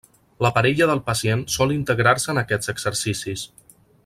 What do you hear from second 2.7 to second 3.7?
exercicis.